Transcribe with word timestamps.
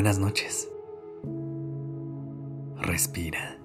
buenas 0.00 0.18
noches. 0.18 0.66
Respira. 2.78 3.58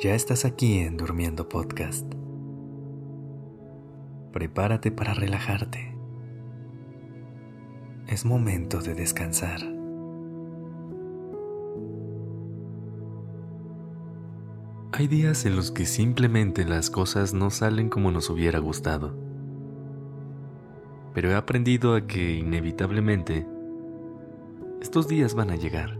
Ya 0.00 0.14
estás 0.14 0.44
aquí 0.44 0.78
en 0.78 0.96
Durmiendo 0.96 1.48
Podcast. 1.48 2.06
Prepárate 4.32 4.92
para 4.92 5.14
relajarte. 5.14 5.96
Es 8.06 8.24
momento 8.24 8.80
de 8.82 8.94
descansar. 8.94 9.75
Hay 14.98 15.08
días 15.08 15.44
en 15.44 15.56
los 15.56 15.72
que 15.72 15.84
simplemente 15.84 16.64
las 16.64 16.88
cosas 16.88 17.34
no 17.34 17.50
salen 17.50 17.90
como 17.90 18.10
nos 18.10 18.30
hubiera 18.30 18.60
gustado. 18.60 19.14
Pero 21.12 21.30
he 21.30 21.34
aprendido 21.34 21.94
a 21.94 22.06
que 22.06 22.36
inevitablemente 22.36 23.46
estos 24.80 25.06
días 25.06 25.34
van 25.34 25.50
a 25.50 25.56
llegar. 25.56 25.98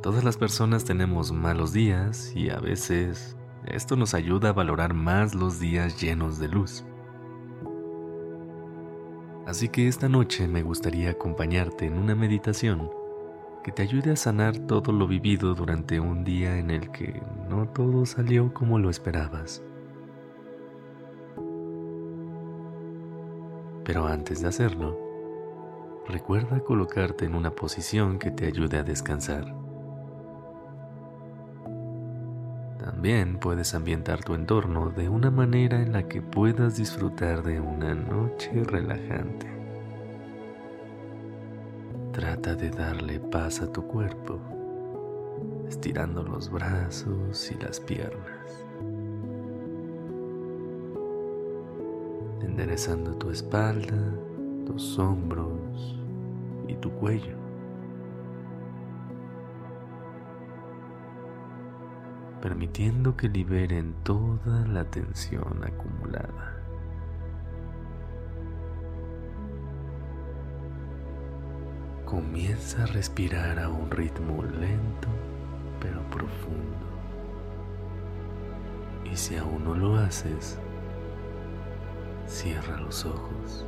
Todas 0.00 0.22
las 0.22 0.36
personas 0.36 0.84
tenemos 0.84 1.32
malos 1.32 1.72
días 1.72 2.32
y 2.36 2.50
a 2.50 2.60
veces 2.60 3.36
esto 3.64 3.96
nos 3.96 4.14
ayuda 4.14 4.50
a 4.50 4.52
valorar 4.52 4.94
más 4.94 5.34
los 5.34 5.58
días 5.58 6.00
llenos 6.00 6.38
de 6.38 6.46
luz. 6.46 6.84
Así 9.44 9.68
que 9.70 9.88
esta 9.88 10.08
noche 10.08 10.46
me 10.46 10.62
gustaría 10.62 11.10
acompañarte 11.10 11.86
en 11.86 11.98
una 11.98 12.14
meditación 12.14 12.88
que 13.66 13.72
te 13.72 13.82
ayude 13.82 14.12
a 14.12 14.16
sanar 14.16 14.56
todo 14.56 14.92
lo 14.92 15.08
vivido 15.08 15.56
durante 15.56 15.98
un 15.98 16.22
día 16.22 16.56
en 16.56 16.70
el 16.70 16.92
que 16.92 17.20
no 17.48 17.66
todo 17.66 18.06
salió 18.06 18.54
como 18.54 18.78
lo 18.78 18.90
esperabas. 18.90 19.60
Pero 23.82 24.06
antes 24.06 24.40
de 24.40 24.46
hacerlo, 24.46 24.96
recuerda 26.06 26.60
colocarte 26.60 27.24
en 27.24 27.34
una 27.34 27.50
posición 27.50 28.20
que 28.20 28.30
te 28.30 28.46
ayude 28.46 28.78
a 28.78 28.84
descansar. 28.84 29.52
También 32.78 33.38
puedes 33.40 33.74
ambientar 33.74 34.22
tu 34.22 34.34
entorno 34.34 34.90
de 34.90 35.08
una 35.08 35.32
manera 35.32 35.82
en 35.82 35.90
la 35.90 36.06
que 36.06 36.22
puedas 36.22 36.76
disfrutar 36.76 37.42
de 37.42 37.58
una 37.58 37.96
noche 37.96 38.62
relajante. 38.62 39.65
Trata 42.16 42.54
de 42.54 42.70
darle 42.70 43.20
paz 43.20 43.60
a 43.60 43.70
tu 43.70 43.86
cuerpo, 43.86 44.40
estirando 45.68 46.22
los 46.22 46.50
brazos 46.50 47.52
y 47.52 47.62
las 47.62 47.78
piernas, 47.78 48.64
enderezando 52.40 53.14
tu 53.16 53.30
espalda, 53.30 53.98
tus 54.64 54.98
hombros 54.98 56.00
y 56.66 56.76
tu 56.76 56.90
cuello. 56.92 57.36
permitiendo 62.40 63.16
que 63.16 63.28
liberen 63.28 63.94
toda 64.04 64.64
la 64.68 64.84
tensión 64.84 65.64
acumulada. 65.64 66.55
Comienza 72.36 72.82
a 72.82 72.86
respirar 72.88 73.58
a 73.58 73.70
un 73.70 73.90
ritmo 73.90 74.42
lento 74.42 75.08
pero 75.80 76.02
profundo. 76.10 76.86
Y 79.10 79.16
si 79.16 79.36
aún 79.36 79.64
no 79.64 79.74
lo 79.74 79.96
haces, 79.96 80.58
cierra 82.26 82.76
los 82.76 83.06
ojos 83.06 83.64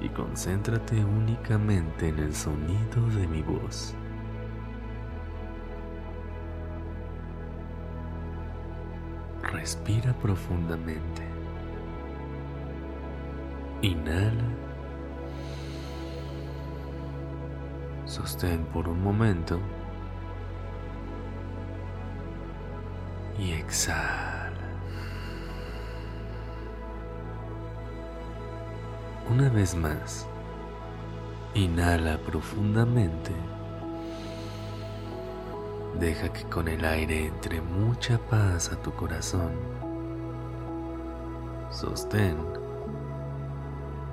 y 0.00 0.08
concéntrate 0.08 1.04
únicamente 1.04 2.08
en 2.08 2.20
el 2.20 2.34
sonido 2.34 3.06
de 3.14 3.26
mi 3.26 3.42
voz. 3.42 3.94
Respira 9.42 10.14
profundamente. 10.14 11.22
Inhala 13.82 14.51
Sostén 18.12 18.66
por 18.66 18.90
un 18.90 19.02
momento 19.02 19.58
y 23.38 23.52
exhala. 23.52 24.52
Una 29.30 29.48
vez 29.48 29.74
más, 29.74 30.26
inhala 31.54 32.18
profundamente. 32.18 33.32
Deja 35.98 36.30
que 36.34 36.44
con 36.50 36.68
el 36.68 36.84
aire 36.84 37.28
entre 37.28 37.62
mucha 37.62 38.18
paz 38.18 38.70
a 38.70 38.76
tu 38.82 38.92
corazón. 38.92 39.52
Sostén. 41.70 42.36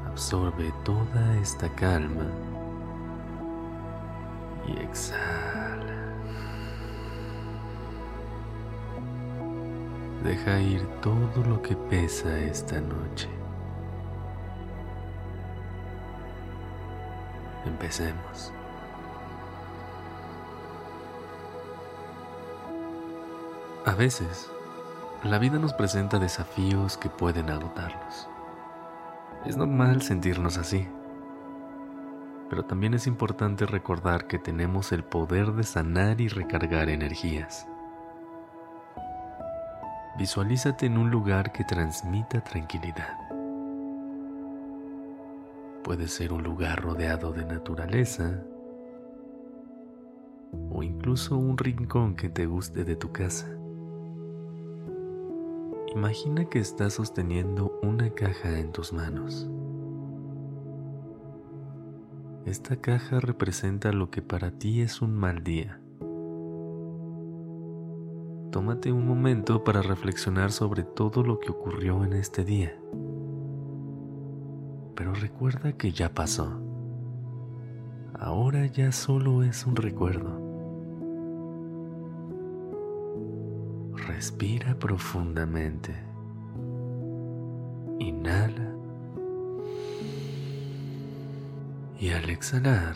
Absorbe 0.07 0.73
toda 0.85 1.37
esta 1.41 1.67
calma 1.75 2.58
y 4.69 4.79
exhala. 4.83 6.13
Deja 10.23 10.59
ir 10.59 10.85
todo 11.01 11.43
lo 11.47 11.61
que 11.61 11.75
pesa 11.75 12.37
esta 12.39 12.79
noche. 12.81 13.29
Empecemos. 17.65 18.51
A 23.85 23.95
veces, 23.95 24.51
la 25.23 25.39
vida 25.39 25.57
nos 25.57 25.73
presenta 25.73 26.19
desafíos 26.19 26.97
que 26.97 27.09
pueden 27.09 27.49
agotarnos. 27.49 28.27
Es 29.45 29.57
normal 29.57 30.01
sentirnos 30.01 30.57
así 30.57 30.87
pero 32.49 32.65
también 32.65 32.95
es 32.95 33.05
importante 33.05 33.65
recordar 33.65 34.25
que 34.25 34.39
tenemos 34.39 34.91
el 34.91 35.03
poder 35.03 35.53
de 35.53 35.63
sanar 35.63 36.19
y 36.19 36.27
recargar 36.27 36.89
energías. 36.89 37.67
Visualízate 40.17 40.87
en 40.87 40.97
un 40.97 41.11
lugar 41.11 41.51
que 41.51 41.63
transmita 41.63 42.43
tranquilidad. 42.43 43.17
Puede 45.83 46.07
ser 46.07 46.33
un 46.33 46.43
lugar 46.43 46.81
rodeado 46.81 47.31
de 47.31 47.45
naturaleza 47.45 48.43
o 50.71 50.83
incluso 50.83 51.37
un 51.37 51.57
rincón 51.57 52.15
que 52.15 52.29
te 52.29 52.47
guste 52.47 52.83
de 52.83 52.95
tu 52.95 53.11
casa. 53.11 53.47
Imagina 55.95 56.45
que 56.45 56.59
estás 56.59 56.93
sosteniendo 56.93 57.79
una 57.81 58.09
caja 58.09 58.59
en 58.59 58.71
tus 58.71 58.91
manos. 58.91 59.49
Esta 62.45 62.77
caja 62.77 63.19
representa 63.19 63.91
lo 63.91 64.09
que 64.09 64.21
para 64.21 64.51
ti 64.51 64.81
es 64.81 65.01
un 65.01 65.13
mal 65.13 65.43
día. 65.43 65.79
Tómate 68.51 68.91
un 68.91 69.05
momento 69.05 69.63
para 69.63 69.81
reflexionar 69.81 70.51
sobre 70.51 70.83
todo 70.83 71.21
lo 71.21 71.39
que 71.39 71.51
ocurrió 71.51 72.03
en 72.03 72.13
este 72.13 72.43
día. 72.43 72.75
Pero 74.95 75.13
recuerda 75.13 75.73
que 75.73 75.91
ya 75.91 76.13
pasó. 76.13 76.59
Ahora 78.17 78.65
ya 78.65 78.91
solo 78.91 79.43
es 79.43 79.65
un 79.67 79.75
recuerdo. 79.75 80.41
Respira 84.07 84.75
profundamente. 84.79 86.08
Y 92.09 92.11
al 92.11 92.27
exhalar, 92.27 92.95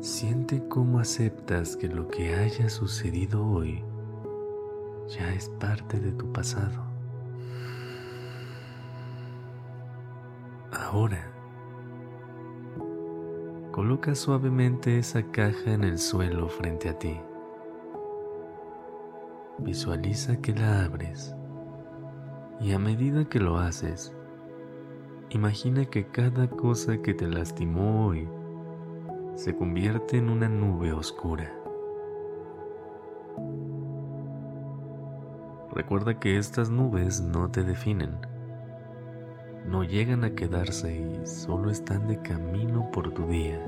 siente 0.00 0.62
cómo 0.68 1.00
aceptas 1.00 1.76
que 1.76 1.88
lo 1.88 2.06
que 2.06 2.32
haya 2.36 2.68
sucedido 2.68 3.44
hoy 3.44 3.82
ya 5.08 5.34
es 5.34 5.48
parte 5.58 5.98
de 5.98 6.12
tu 6.12 6.32
pasado. 6.32 6.84
Ahora, 10.70 11.32
coloca 13.72 14.14
suavemente 14.14 14.96
esa 14.96 15.24
caja 15.32 15.72
en 15.72 15.82
el 15.82 15.98
suelo 15.98 16.48
frente 16.48 16.88
a 16.88 16.96
ti. 16.96 17.20
Visualiza 19.58 20.36
que 20.36 20.54
la 20.54 20.84
abres 20.84 21.34
y 22.60 22.70
a 22.70 22.78
medida 22.78 23.24
que 23.24 23.40
lo 23.40 23.58
haces, 23.58 24.14
Imagina 25.34 25.84
que 25.84 26.06
cada 26.06 26.46
cosa 26.46 27.02
que 27.02 27.12
te 27.12 27.26
lastimó 27.26 28.06
hoy 28.06 28.28
se 29.34 29.52
convierte 29.56 30.16
en 30.16 30.28
una 30.28 30.48
nube 30.48 30.92
oscura. 30.92 31.52
Recuerda 35.72 36.20
que 36.20 36.38
estas 36.38 36.70
nubes 36.70 37.20
no 37.20 37.50
te 37.50 37.64
definen, 37.64 38.16
no 39.66 39.82
llegan 39.82 40.22
a 40.22 40.36
quedarse 40.36 40.94
y 40.94 41.26
solo 41.26 41.68
están 41.68 42.06
de 42.06 42.22
camino 42.22 42.88
por 42.92 43.12
tu 43.12 43.26
día. 43.26 43.60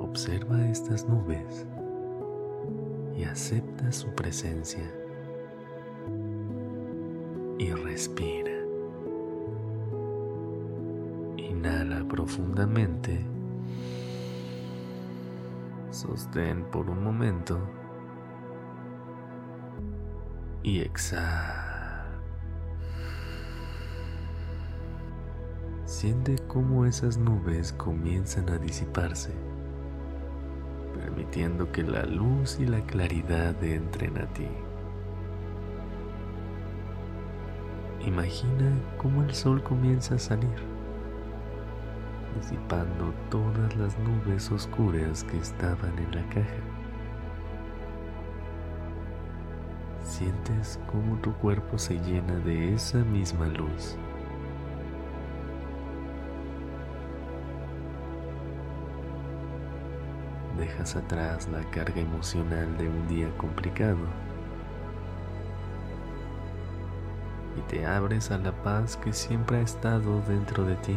Observa 0.00 0.66
estas 0.66 1.08
nubes 1.08 1.64
y 3.16 3.22
acepta 3.22 3.92
su 3.92 4.12
presencia 4.16 4.82
y 7.58 7.72
respira. 7.72 8.52
Inhala 11.36 12.06
profundamente. 12.08 13.24
Sostén 15.90 16.64
por 16.64 16.90
un 16.90 17.02
momento 17.02 17.58
y 20.62 20.80
exhala. 20.80 21.66
Siente 25.84 26.36
cómo 26.48 26.84
esas 26.84 27.16
nubes 27.16 27.72
comienzan 27.72 28.50
a 28.50 28.58
disiparse, 28.58 29.32
permitiendo 30.92 31.70
que 31.70 31.84
la 31.84 32.04
luz 32.04 32.58
y 32.60 32.66
la 32.66 32.84
claridad 32.84 33.62
entren 33.62 34.18
a 34.18 34.26
ti. 34.34 34.48
Imagina 38.06 38.70
cómo 38.98 39.24
el 39.24 39.34
sol 39.34 39.60
comienza 39.64 40.14
a 40.14 40.18
salir, 40.20 40.54
disipando 42.40 43.12
todas 43.30 43.74
las 43.74 43.98
nubes 43.98 44.48
oscuras 44.52 45.24
que 45.24 45.36
estaban 45.38 45.98
en 45.98 46.14
la 46.14 46.28
caja. 46.28 46.62
Sientes 50.04 50.78
cómo 50.86 51.16
tu 51.16 51.32
cuerpo 51.32 51.78
se 51.78 51.98
llena 51.98 52.38
de 52.44 52.74
esa 52.74 52.98
misma 52.98 53.48
luz. 53.48 53.96
Dejas 60.56 60.94
atrás 60.94 61.48
la 61.48 61.68
carga 61.72 62.00
emocional 62.00 62.78
de 62.78 62.88
un 62.88 63.08
día 63.08 63.36
complicado 63.36 64.06
y 67.56 67.60
te 67.62 67.86
abres 67.86 68.30
a 68.30 68.38
la 68.38 68.52
paz 68.52 68.96
que 68.96 69.12
siempre 69.12 69.58
ha 69.58 69.60
estado 69.62 70.20
dentro 70.28 70.64
de 70.64 70.76
ti. 70.76 70.96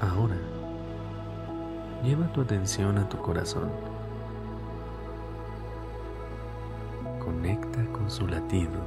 Ahora, 0.00 0.36
lleva 2.02 2.26
tu 2.32 2.40
atención 2.40 2.98
a 2.98 3.08
tu 3.08 3.18
corazón. 3.18 3.70
Conecta 7.24 7.84
con 7.92 8.10
su 8.10 8.26
latido 8.26 8.80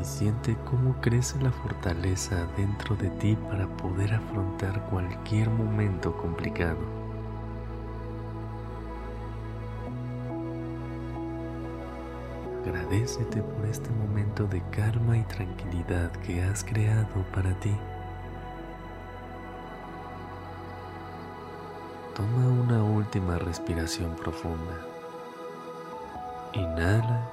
y 0.00 0.04
siente 0.04 0.56
cómo 0.64 0.94
crece 1.00 1.38
la 1.42 1.52
fortaleza 1.52 2.46
dentro 2.56 2.96
de 2.96 3.10
ti 3.10 3.36
para 3.50 3.66
poder 3.76 4.14
afrontar 4.14 4.88
cualquier 4.88 5.50
momento 5.50 6.16
complicado. 6.16 7.01
Agradecete 12.62 13.42
por 13.42 13.66
este 13.66 13.90
momento 13.90 14.46
de 14.46 14.62
calma 14.70 15.18
y 15.18 15.22
tranquilidad 15.22 16.12
que 16.24 16.40
has 16.42 16.62
creado 16.62 17.24
para 17.34 17.52
ti. 17.58 17.76
Toma 22.14 22.62
una 22.62 22.84
última 22.84 23.36
respiración 23.38 24.14
profunda. 24.14 24.78
Inhala 26.52 27.28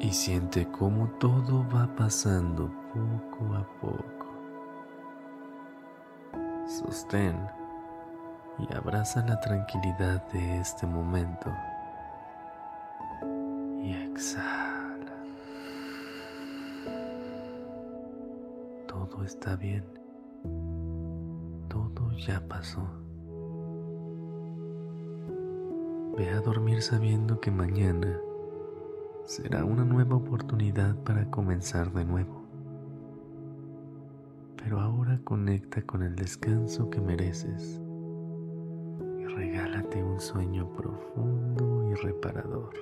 y 0.00 0.12
siente 0.12 0.68
cómo 0.70 1.08
todo 1.18 1.64
va 1.74 1.86
pasando 1.96 2.70
poco 2.92 3.54
a 3.54 3.64
poco. 3.80 4.26
Sostén 6.66 7.63
y 8.58 8.72
abraza 8.74 9.24
la 9.26 9.40
tranquilidad 9.40 10.26
de 10.32 10.60
este 10.60 10.86
momento. 10.86 11.52
Y 13.82 13.92
exhala. 13.92 15.12
Todo 18.86 19.24
está 19.24 19.56
bien. 19.56 19.84
Todo 21.68 22.12
ya 22.12 22.40
pasó. 22.48 22.86
Ve 26.16 26.30
a 26.30 26.40
dormir 26.40 26.80
sabiendo 26.80 27.40
que 27.40 27.50
mañana 27.50 28.20
será 29.24 29.64
una 29.64 29.84
nueva 29.84 30.16
oportunidad 30.16 30.94
para 30.96 31.28
comenzar 31.30 31.92
de 31.92 32.04
nuevo. 32.04 32.44
Pero 34.56 34.80
ahora 34.80 35.20
conecta 35.24 35.82
con 35.82 36.02
el 36.02 36.14
descanso 36.14 36.88
que 36.88 37.00
mereces 37.00 37.83
regálate 39.84 40.02
un 40.02 40.20
sueño 40.20 40.68
profundo 40.74 41.90
y 41.90 41.94
reparador. 41.94 42.74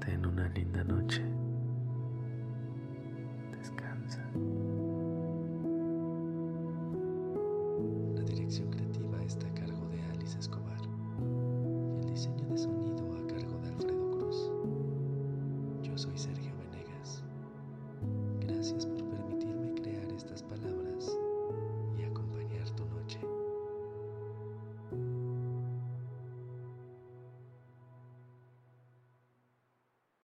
Ten 0.00 0.26
una 0.26 0.48
linda 0.48 0.84
noche. 0.84 1.22